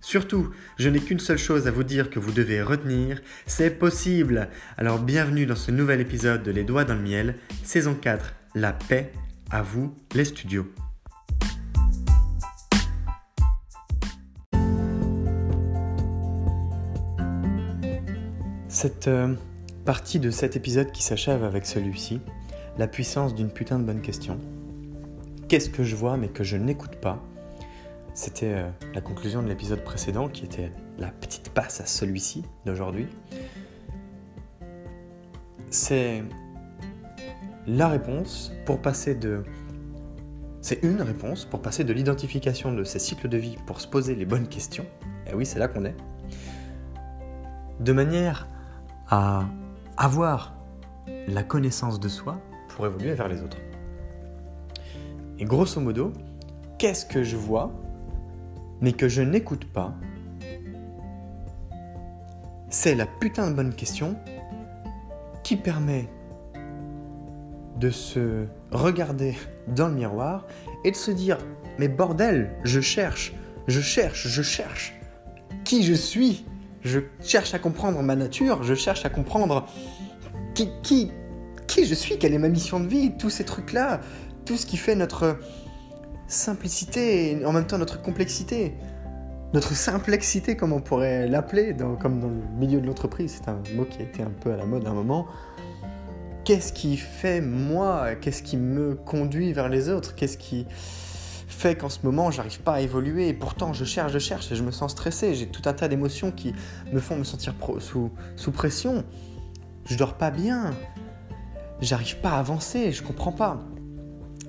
Surtout, 0.00 0.50
je 0.78 0.88
n'ai 0.88 0.98
qu'une 0.98 1.20
seule 1.20 1.38
chose 1.38 1.66
à 1.66 1.70
vous 1.70 1.84
dire 1.84 2.08
que 2.08 2.18
vous 2.18 2.32
devez 2.32 2.62
retenir, 2.62 3.20
c'est 3.46 3.78
possible. 3.78 4.48
Alors 4.78 4.98
bienvenue 4.98 5.44
dans 5.44 5.56
ce 5.56 5.70
nouvel 5.70 6.00
épisode 6.00 6.42
de 6.42 6.50
Les 6.50 6.64
Doigts 6.64 6.84
dans 6.84 6.94
le 6.94 7.02
Miel, 7.02 7.34
saison 7.64 7.94
4, 7.94 8.34
La 8.54 8.72
paix, 8.72 9.12
à 9.50 9.60
vous 9.60 9.94
les 10.14 10.24
studios. 10.24 10.66
Cette 18.68 19.08
euh, 19.08 19.34
partie 19.84 20.18
de 20.18 20.30
cet 20.30 20.56
épisode 20.56 20.92
qui 20.92 21.02
s'achève 21.02 21.44
avec 21.44 21.66
celui-ci, 21.66 22.22
la 22.78 22.86
puissance 22.86 23.34
d'une 23.34 23.50
putain 23.50 23.78
de 23.78 23.84
bonne 23.84 24.00
question. 24.00 24.40
Qu'est-ce 25.48 25.68
que 25.68 25.84
je 25.84 25.94
vois 25.94 26.16
mais 26.16 26.28
que 26.28 26.44
je 26.44 26.56
n'écoute 26.56 26.96
pas 26.96 27.22
c'était 28.14 28.54
euh, 28.54 28.70
la 28.94 29.00
conclusion 29.00 29.42
de 29.42 29.48
l'épisode 29.48 29.82
précédent 29.84 30.28
qui 30.28 30.44
était 30.44 30.72
la 30.98 31.10
petite 31.10 31.50
passe 31.50 31.80
à 31.80 31.86
celui-ci 31.86 32.44
d'aujourd'hui. 32.66 33.08
C'est 35.70 36.22
la 37.66 37.88
réponse 37.88 38.52
pour 38.66 38.82
passer 38.82 39.14
de... 39.14 39.44
C'est 40.60 40.82
une 40.82 41.00
réponse 41.00 41.44
pour 41.44 41.62
passer 41.62 41.84
de 41.84 41.92
l'identification 41.92 42.72
de 42.72 42.84
ces 42.84 42.98
cycles 42.98 43.28
de 43.28 43.38
vie 43.38 43.56
pour 43.66 43.80
se 43.80 43.86
poser 43.86 44.14
les 44.14 44.26
bonnes 44.26 44.48
questions. 44.48 44.86
Et 45.26 45.34
oui, 45.34 45.46
c'est 45.46 45.58
là 45.58 45.68
qu'on 45.68 45.84
est. 45.84 45.96
De 47.78 47.92
manière 47.92 48.46
à 49.08 49.46
avoir 49.96 50.54
la 51.28 51.42
connaissance 51.42 51.98
de 52.00 52.08
soi 52.08 52.38
pour 52.68 52.86
évoluer 52.86 53.14
vers 53.14 53.28
les 53.28 53.40
autres. 53.42 53.56
Et 55.38 55.44
grosso 55.44 55.80
modo, 55.80 56.12
qu'est-ce 56.78 57.06
que 57.06 57.22
je 57.22 57.36
vois 57.36 57.72
mais 58.80 58.92
que 58.92 59.08
je 59.08 59.22
n'écoute 59.22 59.64
pas 59.64 59.94
C'est 62.68 62.94
la 62.94 63.06
putain 63.06 63.50
de 63.50 63.54
bonne 63.54 63.74
question 63.74 64.16
qui 65.42 65.56
permet 65.56 66.08
de 67.78 67.90
se 67.90 68.46
regarder 68.70 69.36
dans 69.68 69.88
le 69.88 69.94
miroir 69.94 70.46
et 70.84 70.90
de 70.90 70.96
se 70.96 71.10
dire 71.10 71.38
mais 71.78 71.88
bordel, 71.88 72.50
je 72.64 72.80
cherche, 72.80 73.32
je 73.66 73.80
cherche, 73.80 74.28
je 74.28 74.42
cherche 74.42 75.00
qui 75.70 75.84
je 75.84 75.94
suis. 75.94 76.44
Je 76.82 76.98
cherche 77.22 77.54
à 77.54 77.58
comprendre 77.58 78.02
ma 78.02 78.16
nature, 78.16 78.62
je 78.64 78.74
cherche 78.74 79.04
à 79.04 79.10
comprendre 79.10 79.66
qui, 80.54 80.68
qui, 80.82 81.12
qui 81.68 81.84
je 81.84 81.94
suis, 81.94 82.18
quelle 82.18 82.34
est 82.34 82.38
ma 82.38 82.48
mission 82.48 82.80
de 82.80 82.88
vie, 82.88 83.12
tous 83.18 83.30
ces 83.30 83.44
trucs-là, 83.44 84.00
tout 84.46 84.56
ce 84.56 84.64
qui 84.66 84.78
fait 84.78 84.96
notre, 84.96 85.38
simplicité 86.30 87.32
et 87.32 87.44
en 87.44 87.52
même 87.52 87.66
temps 87.66 87.78
notre 87.78 88.00
complexité. 88.00 88.74
Notre 89.52 89.74
simplexité, 89.74 90.56
comme 90.56 90.72
on 90.72 90.80
pourrait 90.80 91.26
l'appeler, 91.26 91.76
comme 92.00 92.20
dans 92.20 92.28
le 92.28 92.58
milieu 92.58 92.80
de 92.80 92.86
l'entreprise, 92.86 93.40
c'est 93.40 93.50
un 93.50 93.60
mot 93.74 93.84
qui 93.84 93.98
a 93.98 94.02
été 94.02 94.22
un 94.22 94.30
peu 94.30 94.52
à 94.52 94.56
la 94.56 94.64
mode 94.64 94.86
à 94.86 94.90
un 94.90 94.94
moment. 94.94 95.26
Qu'est-ce 96.44 96.72
qui 96.72 96.96
fait 96.96 97.40
moi 97.40 98.14
Qu'est-ce 98.14 98.42
qui 98.42 98.56
me 98.56 98.94
conduit 98.94 99.52
vers 99.52 99.68
les 99.68 99.88
autres? 99.88 100.14
Qu'est-ce 100.14 100.38
qui 100.38 100.66
fait 101.48 101.74
qu'en 101.74 101.88
ce 101.88 101.98
moment 102.04 102.30
j'arrive 102.30 102.60
pas 102.60 102.74
à 102.74 102.80
évoluer 102.80 103.28
et 103.28 103.34
pourtant 103.34 103.72
je 103.72 103.84
cherche, 103.84 104.12
je 104.12 104.18
cherche 104.18 104.50
et 104.50 104.56
je 104.56 104.62
me 104.62 104.70
sens 104.70 104.92
stressé. 104.92 105.34
J'ai 105.34 105.46
tout 105.46 105.62
un 105.68 105.72
tas 105.72 105.88
d'émotions 105.88 106.30
qui 106.30 106.54
me 106.92 107.00
font 107.00 107.16
me 107.16 107.24
sentir 107.24 107.54
sous, 107.80 108.50
pression. 108.52 109.04
Je 109.84 109.96
dors 109.96 110.14
pas 110.14 110.30
bien. 110.30 110.70
J'arrive 111.80 112.18
pas 112.18 112.30
à 112.30 112.38
avancer, 112.38 112.92
je 112.92 113.02
comprends 113.02 113.32
pas. 113.32 113.58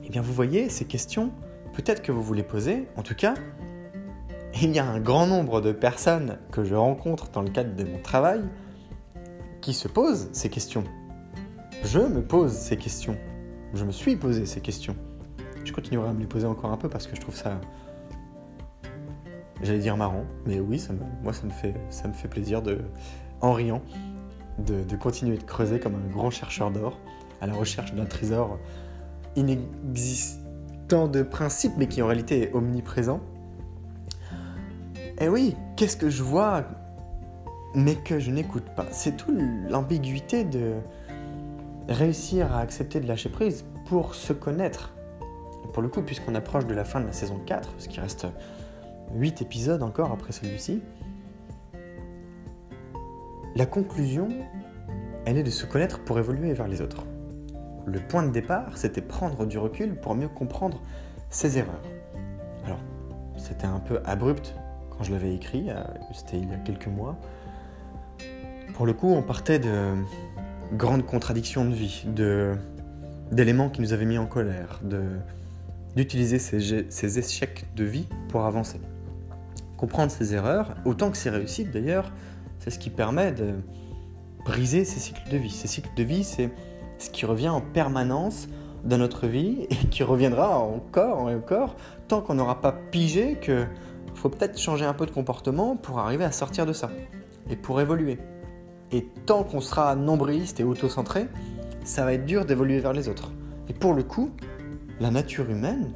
Eh 0.04 0.10
bien, 0.10 0.22
vous 0.22 0.34
voyez, 0.34 0.70
ces 0.70 0.86
questions, 0.86 1.32
peut-être 1.74 2.02
que 2.02 2.12
vous 2.12 2.22
vous 2.22 2.34
les 2.34 2.44
posez. 2.44 2.88
En 2.98 3.04
tout 3.04 3.16
cas, 3.16 3.34
il 4.62 4.72
y 4.72 4.80
a 4.80 4.86
un 4.86 5.00
grand 5.00 5.28
nombre 5.28 5.62
de 5.62 5.72
personnes 5.72 6.38
que 6.52 6.64
je 6.64 6.76
rencontre 6.76 7.30
dans 7.32 7.42
le 7.42 7.50
cadre 7.50 7.76
de 7.76 7.84
mon 7.84 8.00
travail 8.00 8.42
qui 9.62 9.74
se 9.74 9.88
posent 9.88 10.30
ces 10.34 10.50
questions. 10.50 10.84
Je 11.84 12.00
me 12.00 12.22
pose 12.22 12.52
ces 12.52 12.78
questions. 12.78 13.18
Je 13.74 13.86
me 13.86 13.92
suis 13.92 14.16
posé 14.16 14.46
ces 14.46 14.62
questions. 14.62 14.96
Je 15.64 15.72
continuerai 15.72 16.10
à 16.10 16.14
me 16.14 16.20
les 16.20 16.28
poser 16.28 16.48
encore 16.48 16.72
un 16.72 16.78
peu 16.78 16.90
parce 16.90 17.08
que 17.08 17.16
je 17.16 17.22
trouve 17.22 17.36
ça, 17.36 17.62
j'allais 19.62 19.80
dire 19.80 19.96
marrant, 19.96 20.26
mais 20.46 20.60
oui, 20.60 20.84
moi 21.24 21.34
ça 21.34 21.44
me 21.44 21.52
fait, 21.52 21.76
ça 21.90 22.08
me 22.08 22.14
fait 22.14 22.28
plaisir 22.28 22.62
de, 22.64 22.80
en 23.42 23.54
riant, 23.54 23.82
de, 24.58 24.84
de 24.84 24.96
continuer 24.96 25.38
de 25.38 25.44
creuser 25.44 25.80
comme 25.80 25.96
un 25.96 26.12
grand 26.12 26.32
chercheur 26.32 26.72
d'or 26.72 26.98
à 27.42 27.48
la 27.48 27.54
recherche 27.54 27.94
d'un 27.94 28.06
trésor 28.06 28.58
inexistant 29.36 30.41
de 30.92 31.24
principes, 31.24 31.74
mais 31.78 31.88
qui 31.88 32.02
en 32.02 32.08
réalité 32.08 32.44
est 32.44 32.54
omniprésent. 32.54 33.22
Et 35.20 35.30
oui, 35.30 35.56
qu'est-ce 35.78 35.96
que 35.96 36.10
je 36.10 36.22
vois, 36.22 36.64
mais 37.76 37.96
que 37.96 38.20
je 38.20 38.30
n'écoute 38.30 38.66
pas? 38.76 38.86
C'est 38.92 39.16
tout 39.16 39.34
l'ambiguïté 39.70 40.44
de 40.44 40.74
réussir 41.88 42.54
à 42.54 42.60
accepter 42.60 43.00
de 43.00 43.08
lâcher 43.08 43.30
prise 43.30 43.64
pour 43.86 44.16
se 44.16 44.34
connaître. 44.34 44.94
pour 45.74 45.82
le 45.82 45.88
coup, 45.88 46.02
puisqu'on 46.02 46.36
approche 46.36 46.66
de 46.66 46.74
la 46.74 46.84
fin 46.84 47.00
de 47.00 47.06
la 47.06 47.14
saison 47.14 47.40
4, 47.46 47.72
parce 47.72 47.88
qu'il 47.88 48.02
reste 48.02 48.28
8 49.16 49.42
épisodes 49.42 49.84
encore 49.84 50.12
après 50.12 50.34
celui-ci, 50.34 50.82
la 53.56 53.66
conclusion, 53.66 54.28
elle 55.26 55.38
est 55.38 55.44
de 55.44 55.50
se 55.50 55.66
connaître 55.66 56.00
pour 56.04 56.20
évoluer 56.20 56.52
vers 56.54 56.68
les 56.68 56.82
autres 56.82 57.06
le 57.86 58.00
point 58.00 58.24
de 58.24 58.32
départ, 58.32 58.78
c'était 58.78 59.02
prendre 59.02 59.46
du 59.46 59.58
recul 59.58 59.96
pour 59.96 60.16
mieux 60.16 60.28
comprendre 60.28 60.82
ses 61.30 61.58
erreurs. 61.58 61.82
Alors, 62.66 62.80
c'était 63.38 63.66
un 63.68 63.80
peu 63.80 64.00
abrupt 64.06 64.56
quand 64.90 65.04
je 65.04 65.12
l'avais 65.12 65.34
écrit, 65.34 65.70
euh, 65.70 65.84
c'était 66.14 66.38
il 66.38 66.50
y 66.50 66.54
a 66.54 66.58
quelques 66.58 66.88
mois. 66.88 67.18
Pour 68.76 68.86
le 68.86 68.94
coup, 68.94 69.10
on 69.10 69.22
partait 69.22 69.60
de 69.60 69.96
grandes 70.74 71.06
contradictions 71.06 71.66
de 71.66 71.74
vie, 71.74 72.06
de, 72.08 72.56
d'éléments 73.32 73.70
qui 73.70 73.82
nous 73.82 73.94
avaient 73.94 74.06
mis 74.06 74.18
en 74.18 74.26
colère, 74.26 74.80
de, 74.84 75.04
d'utiliser 75.96 76.40
ces, 76.40 76.86
ces 76.90 77.20
échecs 77.20 77.66
de 77.76 77.84
vie 77.84 78.08
pour 78.30 78.46
avancer. 78.46 78.80
comprendre 79.78 80.12
ses 80.12 80.36
erreurs, 80.36 80.76
autant 80.86 81.10
que 81.10 81.18
ses 81.18 81.30
réussites 81.30 81.72
d'ailleurs, 81.72 82.12
c'est 82.60 82.70
ce 82.70 82.78
qui 82.78 82.92
permet 82.92 83.32
de 83.32 83.56
briser 84.46 84.86
ces 84.86 85.00
cycles 85.00 85.30
de 85.32 85.38
vie. 85.38 85.50
Ces 85.50 85.68
cycles 85.68 85.90
de 85.96 86.04
vie, 86.04 86.24
c'est 86.24 86.52
ce 87.02 87.10
qui 87.10 87.26
revient 87.26 87.50
en 87.50 87.62
permanence 87.62 88.48
dans 88.84 88.98
notre 88.98 89.28
vie 89.28 89.68
et 89.70 89.76
qui 89.76 90.04
reviendra 90.04 90.60
encore 90.60 91.30
et 91.30 91.36
encore 91.36 91.76
tant 92.08 92.22
qu'on 92.22 92.36
n'aura 92.36 92.62
pas 92.62 92.72
pigé 92.72 93.36
que 93.36 93.66
faut 94.14 94.30
peut-être 94.30 94.60
changer 94.60 94.86
un 94.86 94.94
peu 94.94 95.06
de 95.06 95.12
comportement 95.12 95.76
pour 95.76 96.00
arriver 96.00 96.24
à 96.24 96.32
sortir 96.32 96.66
de 96.66 96.74
ça 96.74 96.92
et 97.50 97.56
pour 97.56 97.82
évoluer. 97.82 98.20
Et 98.92 99.06
tant 99.26 99.44
qu'on 99.44 99.62
sera 99.62 99.96
nombriliste 99.96 100.60
et 100.60 100.64
autocentré, 100.64 101.28
ça 101.84 102.04
va 102.06 102.14
être 102.14 102.26
dur 102.26 102.46
d'évoluer 102.46 102.80
vers 102.80 102.94
les 102.94 103.10
autres. 103.10 103.32
Et 103.68 103.74
pour 103.74 103.94
le 103.94 104.04
coup, 104.04 104.30
la 105.00 105.10
nature 105.10 105.50
humaine 105.50 105.94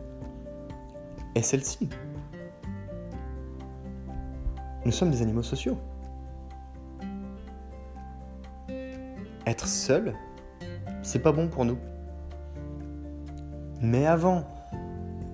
est 1.35 1.41
celle-ci. 1.41 1.89
Nous 4.85 4.91
sommes 4.91 5.11
des 5.11 5.21
animaux 5.21 5.43
sociaux. 5.43 5.77
Être 9.45 9.67
seul, 9.67 10.15
c'est 11.05 11.19
pas 11.19 11.31
bon 11.31 11.47
pour 11.47 11.65
nous. 11.65 11.77
Mais 13.81 14.05
avant 14.05 14.43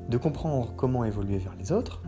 de 0.10 0.18
comprendre 0.18 0.74
comment 0.76 1.06
évoluer 1.06 1.38
vers 1.38 1.56
les 1.56 1.72
autres, 1.72 2.04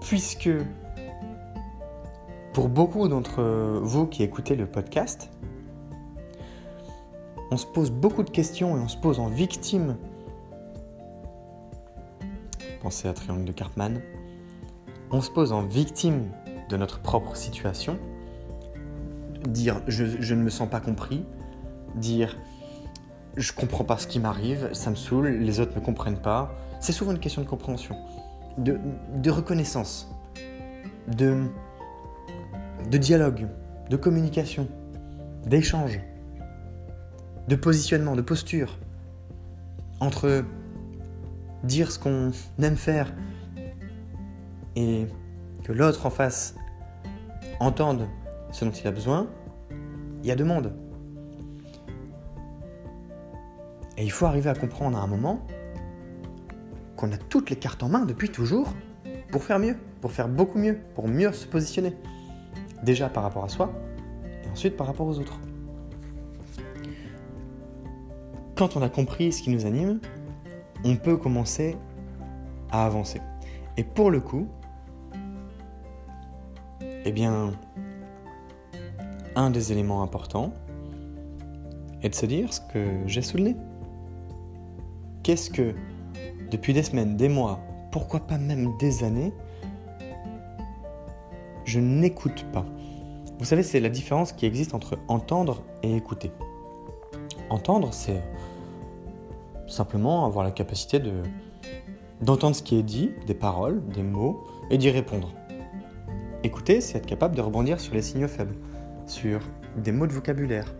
puisque 0.00 0.50
pour 2.52 2.68
beaucoup 2.68 3.08
d'entre 3.08 3.42
vous 3.82 4.06
qui 4.06 4.22
écoutez 4.22 4.54
le 4.54 4.66
podcast, 4.66 5.30
on 7.50 7.56
se 7.56 7.66
pose 7.66 7.90
beaucoup 7.90 8.22
de 8.22 8.30
questions 8.30 8.76
et 8.76 8.80
on 8.80 8.88
se 8.88 8.96
pose 8.96 9.18
en 9.18 9.26
victime. 9.26 9.96
Pensez 12.80 13.08
à 13.08 13.12
Triangle 13.12 13.44
de 13.44 13.52
Cartman. 13.52 14.00
On 15.10 15.20
se 15.20 15.30
pose 15.30 15.52
en 15.52 15.62
victime 15.62 16.30
de 16.68 16.76
notre 16.76 17.00
propre 17.00 17.36
situation. 17.36 17.98
Dire 19.46 19.80
je, 19.86 20.04
je 20.20 20.34
ne 20.34 20.42
me 20.42 20.50
sens 20.50 20.68
pas 20.68 20.80
compris. 20.80 21.24
Dire 21.96 22.36
je 23.36 23.52
comprends 23.52 23.84
pas 23.84 23.98
ce 23.98 24.06
qui 24.06 24.20
m'arrive, 24.20 24.70
ça 24.72 24.90
me 24.90 24.94
saoule, 24.94 25.26
les 25.26 25.58
autres 25.58 25.74
ne 25.74 25.84
comprennent 25.84 26.20
pas. 26.20 26.54
C'est 26.80 26.92
souvent 26.92 27.10
une 27.10 27.18
question 27.18 27.42
de 27.42 27.48
compréhension 27.48 27.96
de, 28.58 29.30
reconnaissance, 29.30 30.10
de, 31.08 31.44
de 32.90 32.98
dialogue, 32.98 33.48
de 33.90 33.96
communication, 33.96 34.68
d'échange, 35.46 36.00
de 37.48 37.56
positionnement, 37.56 38.16
de 38.16 38.22
posture, 38.22 38.78
entre 40.00 40.44
dire 41.62 41.90
ce 41.90 41.98
qu'on 41.98 42.32
aime 42.62 42.76
faire 42.76 43.12
et 44.76 45.06
que 45.62 45.72
l'autre 45.72 46.06
en 46.06 46.10
face 46.10 46.54
entende 47.60 48.06
ce 48.54 48.64
dont 48.64 48.70
il 48.70 48.86
a 48.86 48.92
besoin, 48.92 49.26
il 50.22 50.28
y 50.28 50.30
a 50.30 50.36
deux 50.36 50.44
mondes. 50.44 50.72
Et 53.98 54.04
il 54.04 54.12
faut 54.12 54.26
arriver 54.26 54.48
à 54.48 54.54
comprendre 54.54 54.96
à 54.96 55.00
un 55.00 55.08
moment 55.08 55.44
qu'on 56.94 57.10
a 57.10 57.16
toutes 57.16 57.50
les 57.50 57.56
cartes 57.56 57.82
en 57.82 57.88
main 57.88 58.04
depuis 58.04 58.28
toujours 58.28 58.72
pour 59.32 59.42
faire 59.42 59.58
mieux, 59.58 59.76
pour 60.00 60.12
faire 60.12 60.28
beaucoup 60.28 60.58
mieux, 60.58 60.78
pour 60.94 61.08
mieux 61.08 61.32
se 61.32 61.48
positionner. 61.48 61.96
Déjà 62.84 63.08
par 63.08 63.24
rapport 63.24 63.42
à 63.42 63.48
soi, 63.48 63.72
et 64.44 64.48
ensuite 64.48 64.76
par 64.76 64.86
rapport 64.86 65.08
aux 65.08 65.18
autres. 65.18 65.40
Quand 68.54 68.76
on 68.76 68.82
a 68.82 68.88
compris 68.88 69.32
ce 69.32 69.42
qui 69.42 69.50
nous 69.50 69.66
anime, 69.66 69.98
on 70.84 70.94
peut 70.94 71.16
commencer 71.16 71.76
à 72.70 72.86
avancer. 72.86 73.20
Et 73.76 73.82
pour 73.82 74.12
le 74.12 74.20
coup, 74.20 74.46
eh 77.04 77.10
bien, 77.10 77.50
un 79.36 79.50
des 79.50 79.72
éléments 79.72 80.02
importants 80.02 80.52
est 82.02 82.08
de 82.10 82.14
se 82.14 82.26
dire 82.26 82.52
ce 82.52 82.60
que 82.72 82.86
j'ai 83.06 83.22
sous 83.22 83.36
le 83.36 83.44
nez. 83.44 83.56
Qu'est-ce 85.22 85.50
que 85.50 85.74
depuis 86.50 86.72
des 86.72 86.82
semaines, 86.82 87.16
des 87.16 87.28
mois, 87.28 87.60
pourquoi 87.90 88.20
pas 88.20 88.38
même 88.38 88.76
des 88.78 89.04
années, 89.04 89.32
je 91.64 91.80
n'écoute 91.80 92.44
pas? 92.52 92.64
Vous 93.38 93.44
savez, 93.44 93.62
c'est 93.62 93.80
la 93.80 93.88
différence 93.88 94.32
qui 94.32 94.46
existe 94.46 94.74
entre 94.74 94.98
entendre 95.08 95.62
et 95.82 95.96
écouter. 95.96 96.30
Entendre, 97.50 97.92
c'est 97.92 98.22
simplement 99.66 100.26
avoir 100.26 100.44
la 100.44 100.50
capacité 100.50 100.98
de 100.98 101.22
d'entendre 102.20 102.54
ce 102.54 102.62
qui 102.62 102.78
est 102.78 102.82
dit, 102.82 103.10
des 103.26 103.34
paroles, 103.34 103.84
des 103.88 104.02
mots, 104.02 104.44
et 104.70 104.78
d'y 104.78 104.90
répondre. 104.90 105.32
Écouter, 106.42 106.80
c'est 106.80 106.98
être 106.98 107.06
capable 107.06 107.34
de 107.34 107.42
rebondir 107.42 107.80
sur 107.80 107.94
les 107.94 108.02
signaux 108.02 108.28
faibles, 108.28 108.54
sur 109.06 109.40
des 109.76 109.92
mots 109.92 110.06
de 110.06 110.12
vocabulaire, 110.12 110.72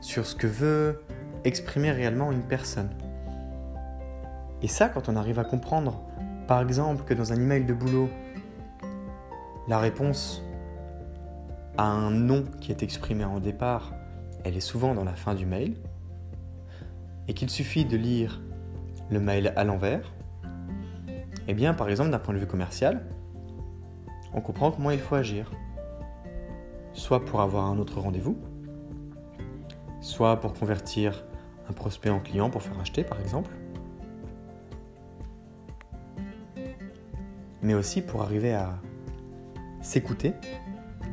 sur 0.00 0.26
ce 0.26 0.34
que 0.34 0.46
veut 0.46 1.02
exprimer 1.44 1.90
réellement 1.90 2.32
une 2.32 2.42
personne. 2.42 2.90
Et 4.62 4.68
ça, 4.68 4.88
quand 4.88 5.08
on 5.08 5.16
arrive 5.16 5.38
à 5.38 5.44
comprendre, 5.44 6.02
par 6.46 6.60
exemple, 6.60 7.04
que 7.04 7.14
dans 7.14 7.32
un 7.32 7.36
email 7.36 7.64
de 7.64 7.74
boulot, 7.74 8.08
la 9.68 9.78
réponse 9.78 10.42
à 11.78 11.84
un 11.84 12.10
nom 12.10 12.44
qui 12.60 12.70
est 12.70 12.82
exprimé 12.82 13.24
en 13.24 13.40
départ, 13.40 13.92
elle 14.44 14.56
est 14.56 14.60
souvent 14.60 14.94
dans 14.94 15.04
la 15.04 15.14
fin 15.14 15.34
du 15.34 15.46
mail, 15.46 15.76
et 17.28 17.34
qu'il 17.34 17.50
suffit 17.50 17.84
de 17.84 17.96
lire 17.96 18.40
le 19.10 19.20
mail 19.20 19.52
à 19.56 19.64
l'envers, 19.64 20.12
eh 21.48 21.54
bien, 21.54 21.74
par 21.74 21.88
exemple, 21.88 22.10
d'un 22.10 22.18
point 22.18 22.34
de 22.34 22.38
vue 22.38 22.46
commercial, 22.46 23.02
on 24.32 24.40
comprend 24.40 24.70
comment 24.70 24.90
il 24.90 25.00
faut 25.00 25.14
agir. 25.14 25.50
Soit 26.94 27.24
pour 27.24 27.40
avoir 27.40 27.66
un 27.66 27.78
autre 27.78 28.00
rendez-vous, 28.00 28.36
soit 30.00 30.40
pour 30.40 30.52
convertir 30.52 31.24
un 31.68 31.72
prospect 31.72 32.10
en 32.10 32.20
client 32.20 32.50
pour 32.50 32.62
faire 32.62 32.78
acheter, 32.80 33.04
par 33.04 33.20
exemple, 33.20 33.50
mais 37.62 37.74
aussi 37.74 38.02
pour 38.02 38.22
arriver 38.22 38.52
à 38.52 38.78
s'écouter, 39.80 40.34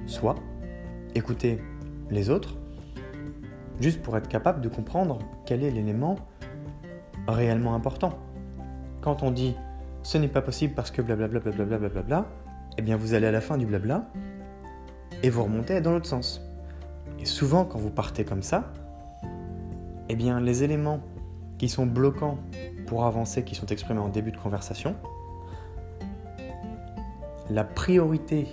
soi, 0.06 0.36
écouter 1.16 1.62
les 2.10 2.30
autres, 2.30 2.58
juste 3.80 4.02
pour 4.02 4.18
être 4.18 4.28
capable 4.28 4.62
de 4.62 4.70
comprendre 4.70 5.20
quel 5.46 5.64
est 5.64 5.72
l'élément 5.72 6.16
réellement 7.28 7.76
important. 7.76 8.18
Quand 9.02 9.24
on 9.24 9.32
dit 9.32 9.56
ce 10.02 10.18
n'est 10.18 10.28
pas 10.28 10.42
possible 10.42 10.74
parce 10.74 10.92
que 10.92 11.02
blablabla, 11.02 11.40
blablabla, 11.40 11.78
blablabla, 11.78 12.26
eh 12.78 12.82
bien 12.82 12.98
vous 12.98 13.14
allez 13.14 13.28
à 13.28 13.32
la 13.32 13.42
fin 13.42 13.58
du 13.58 13.66
blabla 13.66 14.10
et 15.24 15.30
vous 15.30 15.44
remontez 15.44 15.82
dans 15.82 15.92
l'autre 15.92 16.08
sens. 16.08 16.42
Et 17.20 17.26
souvent 17.26 17.66
quand 17.66 17.80
vous 17.80 17.90
partez 17.90 18.24
comme 18.26 18.44
ça, 18.44 18.72
eh 20.10 20.16
bien 20.16 20.40
les 20.40 20.64
éléments 20.64 21.02
qui 21.58 21.70
sont 21.70 21.86
bloquants 21.86 22.38
pour 22.88 23.06
avancer, 23.06 23.44
qui 23.44 23.56
sont 23.56 23.68
exprimés 23.68 24.00
en 24.00 24.10
début 24.10 24.32
de 24.32 24.38
conversation, 24.38 24.96
la 27.50 27.64
priorité 27.64 28.48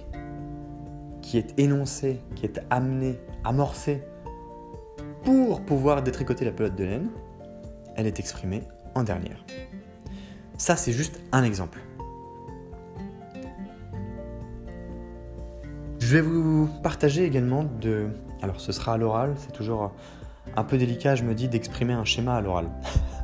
qui 1.22 1.38
est 1.38 1.58
énoncée, 1.58 2.20
qui 2.34 2.46
est 2.46 2.60
amenée, 2.70 3.18
amorcée 3.44 4.02
pour 5.24 5.60
pouvoir 5.60 6.02
détricoter 6.02 6.44
la 6.44 6.52
pelote 6.52 6.76
de 6.76 6.84
laine, 6.84 7.08
elle 7.96 8.06
est 8.06 8.20
exprimée 8.20 8.62
en 8.94 9.02
dernière. 9.02 9.44
Ça, 10.56 10.76
c'est 10.76 10.92
juste 10.92 11.20
un 11.32 11.42
exemple. 11.42 11.80
Je 16.06 16.12
vais 16.12 16.20
vous 16.20 16.68
partager 16.84 17.24
également 17.24 17.64
de... 17.64 18.06
Alors 18.40 18.60
ce 18.60 18.70
sera 18.70 18.92
à 18.92 18.96
l'oral, 18.96 19.34
c'est 19.38 19.50
toujours 19.50 19.90
un 20.54 20.62
peu 20.62 20.78
délicat, 20.78 21.16
je 21.16 21.24
me 21.24 21.34
dis, 21.34 21.48
d'exprimer 21.48 21.94
un 21.94 22.04
schéma 22.04 22.36
à 22.36 22.40
l'oral. 22.40 22.68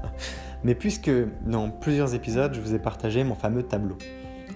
Mais 0.64 0.74
puisque 0.74 1.08
dans 1.46 1.70
plusieurs 1.70 2.16
épisodes, 2.16 2.52
je 2.52 2.60
vous 2.60 2.74
ai 2.74 2.80
partagé 2.80 3.22
mon 3.22 3.36
fameux 3.36 3.62
tableau 3.62 3.96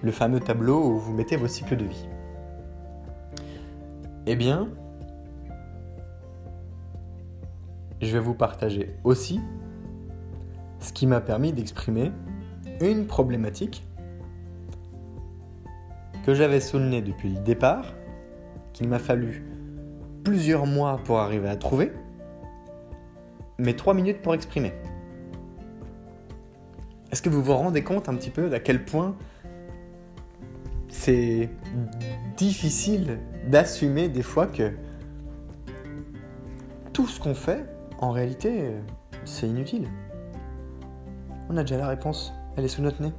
le 0.03 0.11
fameux 0.11 0.41
tableau 0.41 0.77
où 0.77 0.99
vous 0.99 1.13
mettez 1.13 1.37
vos 1.37 1.47
cycles 1.47 1.77
de 1.77 1.85
vie. 1.85 2.05
Eh 4.25 4.35
bien, 4.35 4.67
je 8.01 8.11
vais 8.11 8.19
vous 8.19 8.33
partager 8.33 8.97
aussi 9.05 9.39
ce 10.81 10.91
qui 10.91 11.07
m'a 11.07 11.21
permis 11.21 11.53
d'exprimer 11.53 12.11
une 12.81 13.07
problématique 13.07 13.87
que 16.25 16.33
j'avais 16.33 16.59
sous 16.59 16.77
le 16.77 16.89
nez 16.89 17.01
depuis 17.01 17.29
le 17.29 17.39
départ, 17.39 17.85
qu'il 18.77 18.87
m'a 18.87 18.99
fallu 18.99 19.43
plusieurs 20.23 20.67
mois 20.67 20.99
pour 21.03 21.17
arriver 21.17 21.49
à 21.49 21.55
trouver, 21.55 21.91
mais 23.57 23.73
trois 23.75 23.95
minutes 23.95 24.21
pour 24.21 24.35
exprimer. 24.35 24.71
Est-ce 27.11 27.23
que 27.23 27.29
vous 27.29 27.41
vous 27.41 27.55
rendez 27.55 27.83
compte 27.83 28.07
un 28.07 28.13
petit 28.13 28.29
peu 28.29 28.51
d'à 28.51 28.59
quel 28.59 28.85
point 28.85 29.15
c'est 30.89 31.49
difficile 32.35 33.17
d'assumer 33.47 34.09
des 34.09 34.21
fois 34.21 34.45
que 34.45 34.71
tout 36.93 37.07
ce 37.07 37.19
qu'on 37.19 37.33
fait, 37.33 37.65
en 37.97 38.11
réalité, 38.11 38.73
c'est 39.25 39.47
inutile? 39.47 39.87
On 41.49 41.57
a 41.57 41.61
déjà 41.61 41.77
la 41.77 41.87
réponse, 41.87 42.31
elle 42.55 42.65
est 42.65 42.67
sous 42.67 42.83
notre 42.83 43.01
nez. 43.01 43.13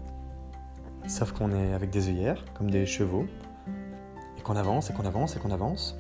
Sauf 1.09 1.33
qu'on 1.33 1.51
est 1.51 1.73
avec 1.73 1.91
des 1.91 2.11
œillères, 2.11 2.45
comme 2.55 2.71
des 2.71 2.87
chevaux, 2.87 3.27
qu'on 4.49 4.57
avance, 4.57 4.89
et 4.89 4.95
qu'on 4.95 5.05
avance, 5.05 5.37
et 5.37 5.39
qu'on 5.41 5.51
avance, 5.51 5.95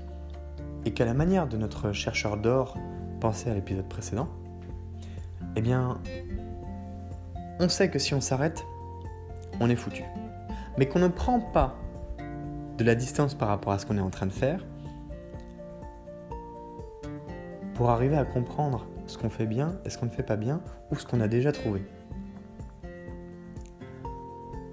et 0.87 0.93
qu'à 0.93 1.05
la 1.05 1.12
manière 1.12 1.49
de 1.49 1.59
notre 1.59 1.93
chercheur 1.93 2.38
d'or 2.38 2.78
pensé 3.21 3.50
à 3.50 3.55
l'épisode 3.55 3.87
précédent, 3.87 4.26
eh 5.55 5.61
bien, 5.61 5.99
on 7.61 7.69
sait 7.69 7.90
que 7.90 7.99
si 7.99 8.14
on 8.14 8.23
s'arrête, 8.23 8.64
on 9.61 9.69
est 9.69 9.76
foutu. 9.76 10.02
Mais 10.78 10.88
qu'on 10.88 10.99
ne 10.99 11.09
prend 11.09 11.40
pas 11.40 11.76
de 12.78 12.85
la 12.85 12.95
distance 12.95 13.35
par 13.35 13.49
rapport 13.49 13.75
à 13.75 13.78
ce 13.78 13.85
qu'on 13.85 13.99
est 13.99 14.00
en 14.00 14.09
train 14.09 14.25
de 14.25 14.33
faire, 14.33 14.64
pour 17.75 17.90
arriver 17.90 18.17
à 18.17 18.25
comprendre 18.25 18.87
ce 19.07 19.19
qu'on 19.19 19.28
fait 19.28 19.47
bien 19.47 19.78
et 19.85 19.90
ce 19.90 19.99
qu'on 19.99 20.07
ne 20.07 20.11
fait 20.11 20.23
pas 20.23 20.37
bien, 20.37 20.62
ou 20.90 20.97
ce 20.97 21.05
qu'on 21.05 21.21
a 21.21 21.28
déjà 21.28 21.52
trouvé. 21.52 21.83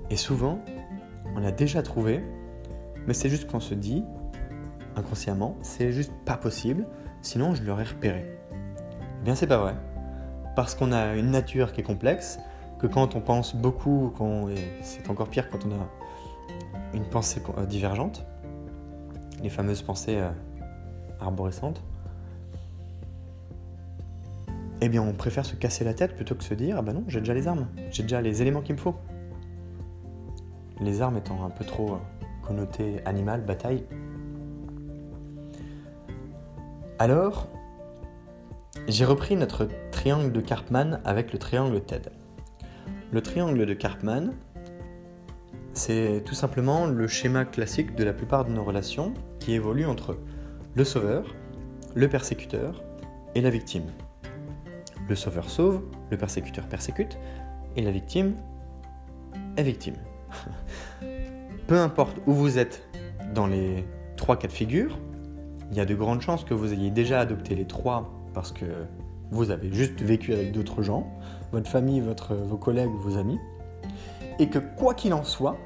Et 0.10 0.16
souvent, 0.16 0.60
on 1.36 1.44
a 1.44 1.52
déjà 1.52 1.84
trouvé, 1.84 2.24
mais 3.08 3.14
c'est 3.14 3.30
juste 3.30 3.50
qu'on 3.50 3.60
se 3.60 3.74
dit, 3.74 4.04
inconsciemment, 4.96 5.58
c'est 5.62 5.92
juste 5.92 6.14
pas 6.26 6.38
possible, 6.38 6.88
sinon 7.22 7.54
je 7.56 7.64
l'aurais 7.64 7.84
repéré. 7.84 8.26
Eh 9.22 9.24
bien, 9.24 9.36
c'est 9.36 9.48
pas 9.48 9.58
vrai. 9.58 9.76
Parce 10.56 10.76
qu'on 10.76 10.92
a 10.92 11.16
une 11.16 11.32
nature 11.32 11.74
qui 11.74 11.82
est 11.82 11.84
complexe, 11.84 12.40
que 12.80 12.88
quand 12.88 13.16
on 13.16 13.22
pense 13.22 13.56
beaucoup, 13.56 14.14
et 14.50 14.84
c'est 14.84 15.10
encore 15.10 15.30
pire 15.30 15.50
quand 15.50 15.66
on 15.66 15.72
a 15.72 15.90
une 16.94 17.06
pensée 17.06 17.42
euh, 17.58 17.66
divergente, 17.66 18.26
les 19.42 19.50
fameuses 19.50 19.82
pensées 19.82 20.18
euh, 20.18 20.30
arborescentes, 21.20 21.82
eh 24.82 24.90
bien 24.90 25.02
on 25.02 25.14
préfère 25.14 25.46
se 25.46 25.56
casser 25.56 25.84
la 25.84 25.94
tête 25.94 26.16
plutôt 26.16 26.36
que 26.36 26.44
se 26.44 26.54
dire 26.54 26.76
ah 26.78 26.82
bah 26.82 26.94
non, 26.94 27.04
j'ai 27.08 27.20
déjà 27.20 27.34
les 27.34 27.48
armes, 27.48 27.68
j'ai 27.92 28.04
déjà 28.04 28.22
les 28.22 28.42
éléments 28.42 28.62
qu'il 28.62 28.76
me 28.76 28.80
faut. 28.80 28.96
Les 30.82 31.02
armes 31.02 31.18
étant 31.18 31.46
un 31.46 31.50
peu 31.50 31.64
trop 31.64 31.94
euh, 31.94 31.98
connotées 32.46 33.02
animal, 33.06 33.42
bataille. 33.42 33.86
Alors, 37.00 37.48
j'ai 38.88 39.06
repris 39.06 39.36
notre 39.36 39.68
triangle 39.92 40.32
de 40.32 40.42
Karpman 40.42 41.02
avec 41.04 41.34
le 41.34 41.40
triangle 41.40 41.82
TED. 41.82 42.12
Le 43.12 43.22
triangle 43.22 43.66
de 43.66 43.74
Karpman, 43.74 44.32
c'est 45.74 46.24
tout 46.26 46.36
simplement 46.36 46.86
le 46.86 47.08
schéma 47.08 47.46
classique 47.46 47.96
de 47.96 48.04
la 48.04 48.14
plupart 48.14 48.46
de 48.46 48.52
nos 48.52 48.64
relations 48.64 49.14
qui 49.40 49.54
évolue 49.54 49.86
entre 49.86 50.18
le 50.76 50.84
sauveur, 50.84 51.36
le 51.96 52.08
persécuteur 52.08 52.84
et 53.36 53.42
la 53.42 53.50
victime. 53.50 53.92
Le 55.10 55.16
sauveur 55.16 55.50
sauve, 55.50 55.82
le 56.12 56.18
persécuteur 56.18 56.68
persécute, 56.68 57.18
et 57.76 57.82
la 57.82 57.92
victime 57.92 58.36
est 59.58 59.64
victime. 59.64 59.96
Peu 61.68 61.80
importe 61.80 62.18
où 62.28 62.34
vous 62.34 62.60
êtes 62.60 62.88
dans 63.34 63.48
les 63.48 63.86
trois 64.18 64.38
cas 64.38 64.48
de 64.48 64.54
figure, 64.54 65.00
il 65.72 65.78
y 65.78 65.80
a 65.80 65.86
de 65.86 65.96
grandes 65.96 66.22
chances 66.22 66.44
que 66.44 66.54
vous 66.54 66.72
ayez 66.72 66.92
déjà 66.92 67.20
adopté 67.20 67.56
les 67.56 67.66
trois 67.66 68.14
parce 68.36 68.52
que 68.52 68.66
vous 69.32 69.50
avez 69.50 69.74
juste 69.74 70.00
vécu 70.02 70.34
avec 70.34 70.52
d'autres 70.52 70.84
gens, 70.84 71.12
votre 71.52 71.68
famille, 71.68 72.02
vos 72.02 72.58
collègues, 72.58 72.92
vos 73.00 73.18
amis, 73.18 73.40
et 74.38 74.48
que 74.48 74.60
quoi 74.60 74.94
qu'il 74.94 75.12
en 75.14 75.24
soit, 75.24 75.58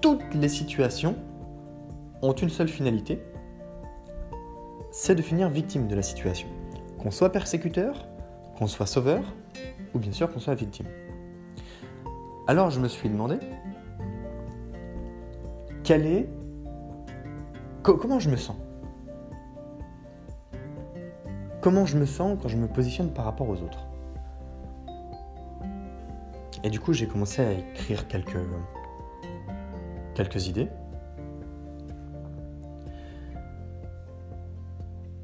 toutes 0.00 0.34
les 0.34 0.48
situations 0.48 1.16
ont 2.22 2.32
une 2.32 2.48
seule 2.48 2.68
finalité, 2.68 3.20
c'est 4.90 5.14
de 5.14 5.22
finir 5.22 5.50
victime 5.50 5.86
de 5.86 5.94
la 5.94 6.02
situation. 6.02 6.48
Qu'on 6.98 7.10
soit 7.10 7.30
persécuteur, 7.30 8.08
qu'on 8.56 8.66
soit 8.66 8.86
sauveur, 8.86 9.34
ou 9.94 9.98
bien 9.98 10.12
sûr 10.12 10.32
qu'on 10.32 10.40
soit 10.40 10.54
victime. 10.54 10.86
Alors 12.46 12.70
je 12.70 12.80
me 12.80 12.88
suis 12.88 13.10
demandé, 13.10 13.36
quel 15.86 16.04
est... 16.04 16.28
comment 17.82 18.18
je 18.18 18.28
me 18.28 18.36
sens? 18.36 18.56
Comment 21.60 21.86
je 21.86 21.96
me 21.96 22.06
sens 22.06 22.36
quand 22.42 22.48
je 22.48 22.56
me 22.56 22.66
positionne 22.66 23.12
par 23.12 23.24
rapport 23.24 23.48
aux 23.48 23.62
autres? 23.62 23.86
Et 26.64 26.70
du 26.70 26.80
coup 26.80 26.92
j'ai 26.92 27.06
commencé 27.06 27.40
à 27.40 27.52
écrire 27.52 28.08
quelques, 28.08 28.34
idées. 30.48 30.68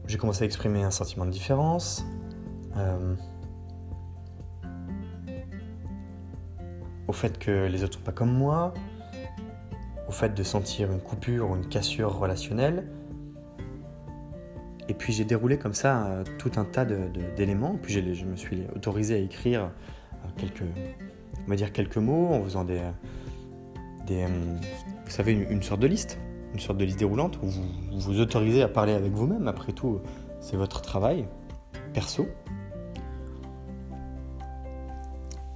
J'ai 0.06 0.16
commencé 0.16 0.44
à 0.44 0.46
exprimer 0.46 0.84
un 0.84 0.92
sentiment 0.92 1.26
de 1.26 1.30
différence, 1.30 2.04
euh, 2.76 3.16
au 7.08 7.12
fait 7.12 7.36
que 7.40 7.66
les 7.66 7.82
autres 7.82 7.94
sont 7.94 8.04
pas 8.04 8.12
comme 8.12 8.32
moi, 8.32 8.72
au 10.12 10.14
fait 10.14 10.34
de 10.34 10.42
sentir 10.42 10.92
une 10.92 11.00
coupure 11.00 11.50
ou 11.50 11.56
une 11.56 11.66
cassure 11.66 12.18
relationnelle. 12.18 12.84
Et 14.90 14.92
puis 14.92 15.10
j'ai 15.10 15.24
déroulé 15.24 15.56
comme 15.56 15.72
ça 15.72 16.04
euh, 16.04 16.24
tout 16.38 16.52
un 16.56 16.66
tas 16.66 16.84
d'éléments. 16.84 17.78
Puis 17.80 17.94
je 17.94 18.24
me 18.26 18.36
suis 18.36 18.64
autorisé 18.76 19.14
à 19.14 19.18
écrire 19.18 19.62
euh, 19.62 20.28
quelques, 20.36 20.64
on 21.46 21.48
va 21.48 21.56
dire 21.56 21.72
quelques 21.72 21.96
mots 21.96 22.28
en 22.34 22.42
faisant 22.42 22.64
des, 22.64 22.82
des 24.06 24.26
vous 24.26 25.10
savez, 25.10 25.32
une, 25.32 25.62
sorte 25.62 25.80
de 25.80 25.86
liste, 25.86 26.18
une 26.52 26.60
sorte 26.60 26.76
de 26.76 26.84
liste 26.84 26.98
déroulante 26.98 27.38
où 27.42 27.46
vous 27.46 27.64
vous 27.90 28.20
autorisez 28.20 28.62
à 28.62 28.68
parler 28.68 28.92
avec 28.92 29.12
vous-même. 29.12 29.48
Après 29.48 29.72
tout, 29.72 30.00
c'est 30.40 30.58
votre 30.58 30.82
travail 30.82 31.26
perso. 31.94 32.28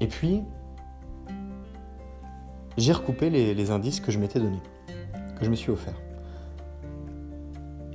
Et 0.00 0.06
puis, 0.06 0.44
j'ai 2.76 2.92
recoupé 2.92 3.30
les, 3.30 3.70
indices 3.70 4.00
que 4.00 4.12
je 4.12 4.18
m'étais 4.18 4.38
donnés, 4.38 4.62
que 5.38 5.44
je 5.44 5.50
me 5.50 5.56
suis 5.56 5.70
offert. 5.70 5.94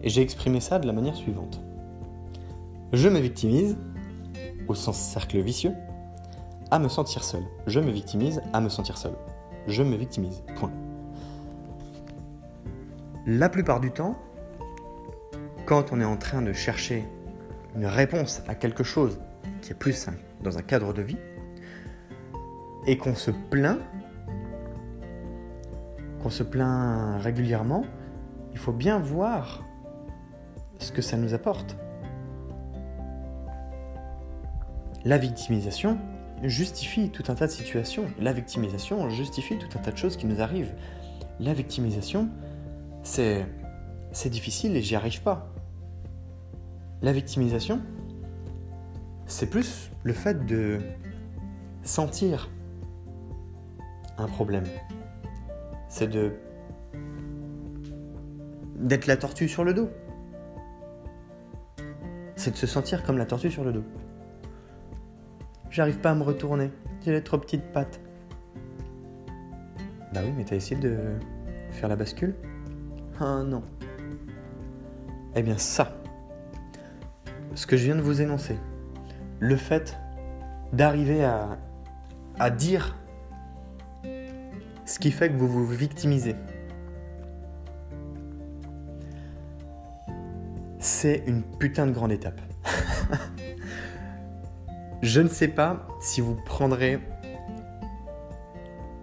Et 0.04 0.10
j'ai 0.10 0.22
exprimé 0.22 0.60
ça 0.60 0.80
de 0.80 0.88
la 0.88 0.94
manière 0.94 1.16
suivante. 1.16 1.62
Je 2.92 3.08
me 3.08 3.20
victimise, 3.20 3.78
au 4.68 4.76
sens 4.76 4.98
cercle 4.98 5.40
vicieux, 5.40 5.74
à 6.72 6.80
me 6.80 6.88
sentir 6.88 7.24
seul. 7.24 7.44
Je 7.68 7.80
me 7.80 7.92
victimise 7.92 8.42
à 8.54 8.62
me 8.62 8.70
sentir 8.70 8.98
seul. 8.98 9.14
Je 9.68 9.84
me 9.84 9.96
victimise. 9.96 10.44
Point. 10.56 10.72
La 13.28 13.50
plupart 13.50 13.80
du 13.80 13.92
temps, 13.92 14.18
quand 15.66 15.92
on 15.92 16.02
est 16.02 16.06
en 16.06 16.18
train 16.18 16.42
de 16.42 16.54
chercher 16.54 17.06
une 17.76 17.86
réponse 17.86 18.42
à 18.48 18.56
quelque 18.56 18.84
chose 18.84 19.20
qui 19.62 19.72
est 19.72 19.76
plus 19.76 20.08
dans 20.42 20.58
un 20.58 20.64
cadre 20.64 20.92
de 20.92 21.04
vie, 21.04 21.18
et 22.88 22.98
qu'on 22.98 23.16
se 23.16 23.32
plaint, 23.32 23.80
qu'on 26.22 26.30
se 26.30 26.44
plaint 26.44 27.22
régulièrement, 27.22 27.84
il 28.52 28.58
faut 28.58 28.74
bien 28.74 29.00
voir 29.00 29.64
ce 30.80 30.92
que 30.92 31.02
ça 31.02 31.18
nous 31.18 31.34
apporte. 31.34 31.78
La 35.04 35.18
victimisation 35.18 35.98
justifie 36.44 37.10
tout 37.10 37.24
un 37.30 37.36
tas 37.36 37.48
de 37.48 37.52
situations. 37.52 38.06
La 38.20 38.34
victimisation 38.34 39.10
justifie 39.10 39.58
tout 39.58 39.78
un 39.78 39.82
tas 39.82 39.92
de 39.92 39.98
choses 39.98 40.18
qui 40.18 40.26
nous 40.26 40.42
arrivent. 40.42 40.74
La 41.40 41.54
victimisation, 41.54 42.30
c'est 43.04 43.46
c'est 44.12 44.30
difficile 44.30 44.76
et 44.76 44.82
j'y 44.82 44.96
arrive 44.96 45.22
pas. 45.22 45.48
La 47.02 47.14
victimisation, 47.14 47.82
c'est 49.26 49.50
plus 49.50 49.90
le 50.04 50.14
fait 50.14 50.46
de 50.46 50.80
sentir 51.84 52.50
un 54.18 54.28
problème. 54.28 54.66
C'est 55.92 56.08
de 56.08 56.32
d'être 58.78 59.08
la 59.08 59.18
tortue 59.18 59.50
sur 59.50 59.66
le 59.66 59.74
dos. 59.74 59.90
C'est 62.38 62.52
de 62.52 62.56
se 62.56 62.66
sentir 62.66 63.04
comme 63.04 63.18
la 63.18 63.26
tortue 63.26 63.52
sur 63.52 63.66
le 63.66 63.74
dos. 63.74 63.84
J'arrive 65.70 66.00
pas 66.00 66.12
à 66.12 66.16
me 66.16 66.24
retourner. 66.24 66.72
J'ai 67.04 67.12
les 67.12 67.22
trop 67.22 67.38
petites 67.38 67.74
pattes. 67.74 68.00
Bah 70.14 70.22
oui, 70.24 70.34
mais 70.36 70.46
t'as 70.46 70.56
essayé 70.56 70.80
de 70.80 70.98
faire 71.72 71.90
la 71.90 71.98
bascule? 71.98 72.36
Ah 73.20 73.44
non. 73.44 73.62
Eh 75.36 75.44
bien 75.44 75.58
ça, 75.58 75.98
ce 77.54 77.68
que 77.68 77.76
je 77.76 77.84
viens 77.84 77.96
de 77.98 78.02
vous 78.02 78.22
énoncer, 78.22 78.58
le 79.40 79.58
fait 79.58 79.98
d'arriver 80.72 81.26
à, 81.26 81.58
à 82.40 82.50
dire 82.50 82.96
qui 85.02 85.12
fait 85.12 85.30
que 85.30 85.36
vous 85.36 85.48
vous 85.48 85.66
victimisez. 85.66 86.36
C'est 90.80 91.24
une 91.26 91.42
putain 91.42 91.88
de 91.88 91.92
grande 91.92 92.12
étape. 92.12 92.40
je 95.02 95.22
ne 95.22 95.28
sais 95.28 95.48
pas 95.48 95.88
si 96.00 96.22
vous 96.22 96.36
prendrez 96.36 97.00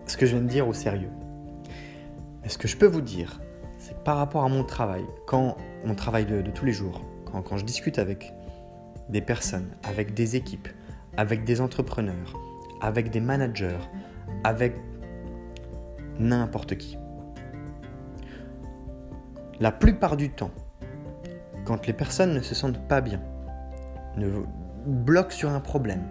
ce 0.07 0.17
que 0.17 0.25
je 0.25 0.37
viens 0.37 0.43
de 0.43 0.49
dire 0.49 0.69
au 0.69 0.73
sérieux. 0.73 1.11
Mais 2.43 2.49
ce 2.49 2.59
que 2.59 2.69
je 2.69 2.76
peux 2.76 2.87
vous 2.87 3.02
dire, 3.02 3.40
c'est 3.76 3.95
que 3.95 4.02
par 4.05 4.19
rapport 4.19 4.45
à 4.45 4.49
mon 4.49 4.64
travail, 4.64 5.05
quand 5.26 5.57
mon 5.85 5.97
travail 5.97 6.26
de, 6.26 6.43
tous 6.43 6.64
les 6.64 6.73
jours, 6.73 7.05
quand, 7.26 7.43
quand 7.43 7.57
je 7.57 7.64
discute 7.64 7.99
avec 7.99 8.33
des 9.09 9.21
personnes, 9.21 9.71
avec 9.83 10.14
des 10.14 10.37
équipes, 10.37 10.69
avec 11.17 11.45
des 11.45 11.61
entrepreneurs, 11.61 12.35
avec 12.81 13.11
des 13.11 13.21
managers, 13.21 13.78
avec 14.45 14.75
n'importe 16.18 16.76
qui. 16.76 16.98
La 19.60 19.72
plupart 19.72 20.16
du 20.16 20.30
temps, 20.30 20.50
quand 21.64 21.87
les 21.87 21.92
personnes 21.92 22.34
ne 22.34 22.40
se 22.40 22.54
sentent 22.54 22.87
pas 22.88 23.00
bien, 23.00 23.20
ne 24.16 24.28
bloquent 24.87 25.30
sur 25.30 25.50
un 25.50 25.60
problème, 25.60 26.02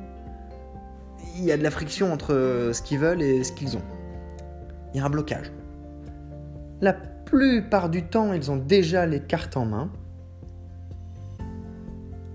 il 1.38 1.46
y 1.46 1.52
a 1.52 1.58
de 1.58 1.64
la 1.64 1.72
friction 1.72 2.12
entre 2.12 2.72
ce 2.74 2.82
qu'ils 2.82 3.00
veulent 3.00 3.22
et 3.22 3.44
ce 3.44 3.52
qu'ils 3.52 3.78
ont. 3.78 3.84
Il 4.94 4.98
y 4.98 5.00
a 5.00 5.06
un 5.06 5.10
blocage. 5.10 5.52
La 6.82 6.94
plupart 6.94 7.90
du 7.90 8.04
temps, 8.04 8.34
ils 8.34 8.52
ont 8.52 8.58
déjà 8.58 9.06
les 9.06 9.22
cartes 9.22 9.58
en 9.58 9.66
main 9.66 9.90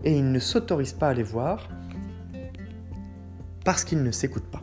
et 0.05 0.17
ils 0.17 0.31
ne 0.31 0.39
s'autorisent 0.39 0.93
pas 0.93 1.09
à 1.11 1.15
les 1.15 1.23
voir 1.23 1.69
parce 3.65 3.85
qu'ils 3.85 4.03
ne 4.03 4.11
s'écoutent 4.11 4.51
pas. 4.51 4.63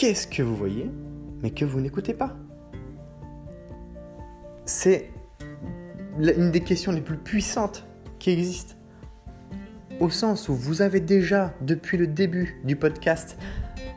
Qu'est-ce 0.00 0.26
que 0.26 0.42
vous 0.42 0.56
voyez 0.56 0.90
mais 1.42 1.50
que 1.50 1.66
vous 1.66 1.78
n'écoutez 1.78 2.14
pas? 2.14 2.34
C'est 4.64 5.10
une 6.18 6.50
des 6.50 6.62
questions 6.62 6.90
les 6.90 7.02
plus 7.02 7.18
puissantes 7.18 7.86
qui 8.18 8.30
existent. 8.30 8.76
Au 10.00 10.08
sens 10.08 10.48
où 10.48 10.54
vous 10.54 10.80
avez 10.80 11.00
déjà, 11.00 11.52
depuis 11.60 11.98
le 11.98 12.06
début 12.06 12.62
du 12.64 12.76
podcast, 12.76 13.36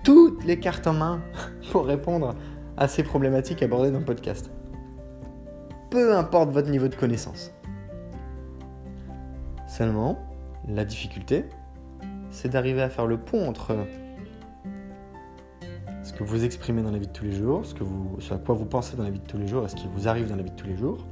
toutes 0.03 0.43
les 0.43 0.59
cartes 0.59 0.87
en 0.87 0.93
main 0.93 1.21
pour 1.71 1.85
répondre 1.85 2.35
à 2.75 2.89
ces 2.89 3.03
problématiques 3.03 3.63
abordées 3.63 3.91
dans 3.91 3.99
le 3.99 4.05
podcast. 4.05 4.51
Peu 5.89 6.17
importe 6.17 6.49
votre 6.51 6.69
niveau 6.69 6.89
de 6.89 6.95
connaissance. 6.95 7.53
Seulement, 9.69 10.19
la 10.67 10.83
difficulté, 10.83 11.45
c'est 12.29 12.49
d'arriver 12.49 12.81
à 12.81 12.89
faire 12.89 13.07
le 13.07 13.17
pont 13.17 13.47
entre 13.47 13.77
vous 16.23 16.43
exprimez 16.43 16.81
dans 16.81 16.91
la 16.91 16.97
vie 16.97 17.07
de 17.07 17.11
tous 17.11 17.25
les 17.25 17.33
jours, 17.33 17.65
ce, 17.65 17.73
que 17.73 17.83
vous, 17.83 18.17
à 18.31 18.37
quoi 18.37 18.55
vous 18.55 18.65
pensez 18.65 18.95
dans 18.95 19.03
la 19.03 19.09
vie 19.09 19.19
de 19.19 19.27
tous 19.27 19.37
les 19.37 19.47
jours 19.47 19.65
et 19.65 19.69
ce 19.69 19.75
qui 19.75 19.87
vous 19.93 20.07
arrive 20.07 20.29
dans 20.29 20.35
la 20.35 20.43
vie 20.43 20.51
de 20.51 20.55
tous 20.55 20.67
les 20.67 20.77
jours, 20.77 21.05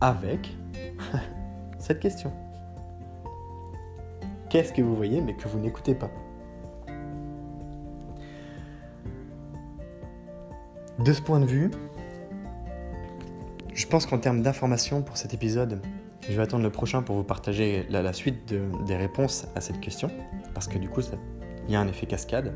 avec 0.00 0.56
cette 1.78 2.00
question. 2.00 2.32
Qu'est-ce 4.48 4.72
que 4.72 4.82
vous 4.82 4.94
voyez 4.94 5.20
mais 5.20 5.34
que 5.34 5.48
vous 5.48 5.58
n'écoutez 5.58 5.94
pas? 5.94 6.10
De 10.98 11.12
ce 11.12 11.20
point 11.20 11.40
de 11.40 11.46
vue, 11.46 11.70
je 13.74 13.86
pense 13.86 14.06
qu'en 14.06 14.18
termes 14.18 14.42
d'information 14.42 15.02
pour 15.02 15.16
cet 15.16 15.34
épisode, 15.34 15.82
je 16.28 16.32
vais 16.34 16.42
attendre 16.42 16.62
le 16.62 16.70
prochain 16.70 17.02
pour 17.02 17.16
vous 17.16 17.24
partager 17.24 17.84
la, 17.90 18.12
suite 18.12 18.54
des 18.86 18.96
réponses 18.96 19.46
à 19.56 19.60
cette 19.60 19.80
question, 19.80 20.10
parce 20.54 20.68
que 20.68 20.78
du 20.78 20.88
coup, 20.88 21.00
il 21.66 21.72
y 21.72 21.76
a 21.76 21.80
un 21.80 21.88
effet 21.88 22.06
cascade. 22.06 22.54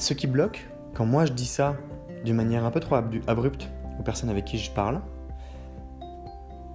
Ce 0.00 0.14
qui 0.14 0.26
bloque, 0.26 0.66
quand 0.94 1.04
moi 1.04 1.26
je 1.26 1.32
dis 1.32 1.44
ça 1.44 1.76
d'une 2.24 2.34
manière 2.34 2.64
un 2.64 2.70
peu 2.70 2.80
trop 2.80 2.94
abrupte 2.94 3.68
aux 3.98 4.02
personnes 4.02 4.30
avec 4.30 4.46
qui 4.46 4.56
je 4.56 4.70
parle, 4.70 5.02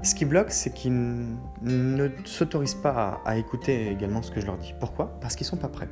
ce 0.03 0.13
qui 0.13 0.25
bloque, 0.25 0.51
c'est 0.51 0.71
qu'ils 0.71 0.93
ne 1.63 2.09
s'autorisent 2.23 2.75
pas 2.75 3.23
à, 3.25 3.37
écouter 3.37 3.89
également 3.89 4.21
ce 4.21 4.29
que 4.29 4.39
je 4.39 4.45
leur 4.45 4.59
dis. 4.59 4.75
Pourquoi? 4.79 5.17
Parce 5.21 5.35
qu'ils 5.35 5.47
sont 5.47 5.57
pas 5.57 5.69
prêts. 5.69 5.89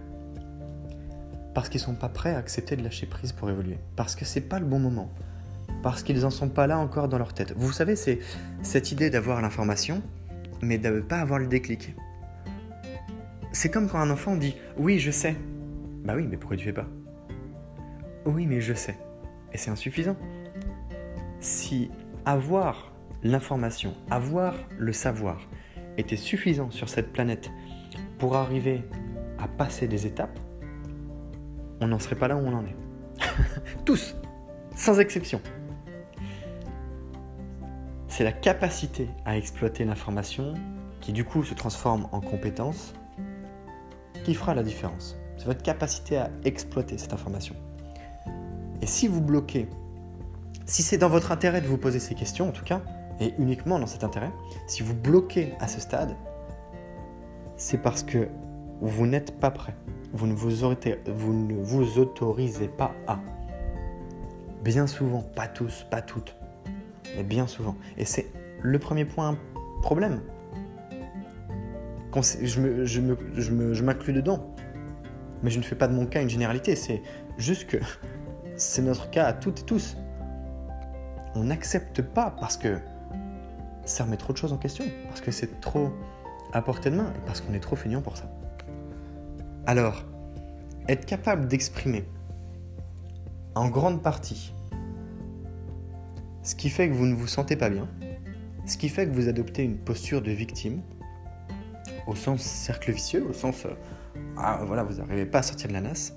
Parce 1.56 1.70
qu'ils 1.70 1.80
sont 1.80 1.96
pas 1.96 2.08
prêts 2.08 2.36
à 2.36 2.38
accepter 2.38 2.76
de 2.76 2.84
lâcher 2.84 3.08
prise 3.08 3.32
pour 3.32 3.50
évoluer. 3.50 3.80
Parce 3.96 4.16
que 4.16 4.26
c'est 4.26 4.42
pas 4.42 4.60
le 4.60 4.68
bon 4.68 4.78
moment. 4.78 5.10
Parce 5.82 6.04
qu'ils 6.04 6.28
en 6.28 6.30
sont 6.30 6.50
pas 6.50 6.68
là 6.68 6.78
encore 6.78 7.08
dans 7.08 7.18
leur 7.18 7.34
tête. 7.34 7.56
Vous 7.58 7.72
savez, 7.72 7.96
c'est 7.96 8.20
cette 8.62 8.92
idée 8.92 9.10
d'avoir 9.10 9.42
l'information, 9.42 10.04
mais 10.62 10.78
de 10.78 10.90
ne 10.90 11.02
pas 11.02 11.18
avoir 11.18 11.40
le 11.40 11.48
déclic. 11.48 11.96
C'est 13.52 13.72
comme 13.72 13.90
quand 13.90 14.00
un 14.00 14.12
enfant 14.12 14.36
dit 14.36 14.56
Oui, 14.78 15.00
je 15.00 15.10
sais. 15.10 15.36
Bah 16.06 16.14
oui, 16.16 16.28
mais 16.30 16.38
pourquoi 16.38 16.58
tu 16.58 16.66
fais 16.66 16.74
pas? 16.74 16.88
Oui, 18.26 18.46
mais 18.46 18.62
je 18.62 18.74
sais. 18.74 18.98
Et 19.52 19.58
c'est 19.58 19.70
insuffisant. 19.72 20.16
Si 21.40 21.92
avoir 22.26 22.94
l'information, 23.22 23.94
avoir 24.10 24.56
le 24.78 24.94
savoir 24.94 25.48
était 25.98 26.18
suffisant 26.18 26.72
sur 26.72 26.90
cette 26.90 27.12
planète 27.12 27.52
pour 28.18 28.36
arriver 28.36 28.84
à 29.38 29.48
passer 29.48 29.88
des 29.88 30.08
étapes, 30.08 30.40
on 31.82 31.88
n'en 31.88 32.00
serait 32.00 32.16
pas 32.16 32.28
là 32.28 32.38
où 32.38 32.40
on 32.40 32.54
en 32.54 32.66
est. 32.66 32.76
Tous, 33.86 34.16
sans 34.76 35.00
exception. 35.00 35.42
C'est 38.08 38.24
la 38.24 38.32
capacité 38.32 39.10
à 39.26 39.38
exploiter 39.38 39.86
l'information 39.86 40.54
qui 41.02 41.14
du 41.14 41.26
coup 41.26 41.44
se 41.44 41.54
transforme 41.54 42.08
en 42.12 42.22
compétence 42.22 42.94
qui 44.24 44.34
fera 44.34 44.54
la 44.54 44.64
différence. 44.64 45.18
C'est 45.38 45.46
votre 45.46 45.64
capacité 45.64 46.18
à 46.18 46.30
exploiter 46.46 46.98
cette 46.98 47.14
information. 47.14 47.56
Et 48.84 48.86
si 48.86 49.08
vous 49.08 49.22
bloquez, 49.22 49.70
si 50.66 50.84
c'est 50.84 50.98
dans 50.98 51.08
votre 51.08 51.32
intérêt 51.32 51.62
de 51.62 51.68
vous 51.68 51.78
poser 51.78 52.00
ces 52.00 52.16
questions, 52.16 52.50
en 52.50 52.52
tout 52.52 52.66
cas, 52.66 52.82
et 53.22 53.34
uniquement 53.40 53.80
dans 53.80 53.88
cet 53.88 54.04
intérêt, 54.04 54.34
si 54.68 54.84
vous 54.84 54.94
bloquez 54.94 55.54
à 55.62 55.70
ce 55.70 55.80
stade, 55.80 56.18
c'est 57.56 57.78
parce 57.82 58.04
que 58.04 58.28
vous 58.82 59.08
n'êtes 59.08 59.40
pas 59.40 59.52
prêt. 59.52 59.74
Vous 60.12 60.28
ne 60.28 60.34
vous, 60.34 61.98
autorisez 61.98 62.68
pas 62.68 62.94
à. 63.08 63.22
Bien 64.66 64.86
souvent, 64.86 65.22
pas 65.34 65.48
tous, 65.48 65.86
pas 65.90 66.02
toutes, 66.02 66.36
mais 67.16 67.24
bien 67.24 67.48
souvent. 67.48 67.78
Et 67.98 68.04
c'est 68.04 68.34
le 68.62 68.80
premier 68.80 69.06
point 69.06 69.38
problème. 69.82 70.20
Je 72.14 73.82
m'inclus 73.82 74.12
dedans. 74.12 74.54
Mais 75.42 75.52
je 75.52 75.60
ne 75.60 75.64
fais 75.64 75.76
pas 75.76 75.88
de 75.88 75.94
mon 75.94 76.06
cas 76.06 76.22
une 76.22 76.30
généralité. 76.30 76.76
C'est 76.76 77.02
juste 77.38 77.68
que 77.68 77.78
c'est 78.56 78.82
notre 78.82 79.10
cas 79.10 79.26
à 79.26 79.34
toutes 79.34 79.62
et 79.62 79.66
tous. 79.66 79.98
On 81.36 81.46
n'accepte 81.46 82.02
pas 82.02 82.36
parce 82.40 82.58
que 82.58 82.80
ça 83.86 84.04
remet 84.04 84.18
trop 84.18 84.34
de 84.34 84.38
choses 84.38 84.54
en 84.54 84.58
question, 84.58 84.86
parce 85.08 85.22
que 85.22 85.32
c'est 85.32 85.60
trop 85.60 85.92
à 86.54 86.62
portée 86.62 86.90
de 86.90 86.96
main 86.96 87.12
et 87.16 87.26
parce 87.26 87.42
qu'on 87.42 87.54
est 87.54 87.60
trop 87.60 87.76
feignant 87.76 88.02
pour 88.02 88.18
ça. 88.18 88.32
Alors, 89.66 90.04
être 90.88 91.06
capable 91.06 91.48
d'exprimer 91.48 92.06
en 93.56 93.70
grande 93.70 94.02
partie 94.02 94.54
ce 96.44 96.56
qui 96.56 96.70
fait 96.70 96.90
que 96.90 96.94
vous 96.94 97.06
ne 97.06 97.16
vous 97.16 97.28
sentez 97.28 97.56
pas 97.56 97.70
bien, 97.70 97.88
ce 98.66 98.78
qui 98.78 98.90
fait 98.90 99.08
que 99.08 99.14
vous 99.14 99.30
adoptez 99.30 99.64
une 99.64 99.78
posture 99.78 100.22
de 100.22 100.32
victime, 100.32 100.82
au 102.06 102.16
sens 102.16 102.42
cercle 102.42 102.92
vicieux, 102.92 103.26
au 103.26 103.34
sens 103.34 103.66
euh, 103.66 103.70
ah, 104.38 104.62
voilà, 104.66 104.84
vous 104.84 104.96
n'arrivez 104.96 105.26
pas 105.26 105.40
à 105.40 105.44
sortir 105.44 105.70
de 105.70 105.74
la 105.74 105.82
nasse, 105.82 106.14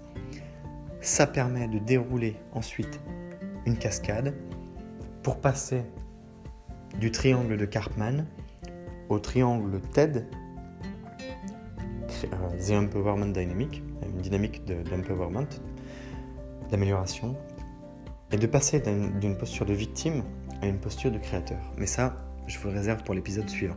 ça 1.07 1.27
permet 1.27 1.69
de 1.69 1.79
dérouler 1.79 2.37
ensuite 2.53 3.01
une 3.65 3.77
cascade 3.77 4.35
pour 5.23 5.41
passer 5.41 5.83
du 6.99 7.13
triangle 7.13 7.57
de 7.57 7.65
Karpman 7.65 8.27
au 9.09 9.21
triangle 9.21 9.81
TED, 9.93 10.27
euh, 12.25 12.59
The 12.59 12.73
Empowerment 12.73 13.33
Dynamic, 13.33 13.85
une 14.03 14.21
dynamique 14.21 14.65
d'empowerment, 14.65 15.47
d'amélioration, 16.71 17.37
et 18.33 18.37
de 18.37 18.47
passer 18.49 18.81
d'une 19.21 19.39
posture 19.39 19.65
de 19.65 19.75
victime 19.75 20.25
à 20.61 20.67
une 20.67 20.79
posture 20.79 21.13
de 21.13 21.19
créateur. 21.19 21.61
Mais 21.79 21.87
ça, 21.87 22.17
je 22.49 22.59
vous 22.59 22.67
le 22.69 22.75
réserve 22.75 23.05
pour 23.05 23.15
l'épisode 23.15 23.49
suivant. 23.49 23.77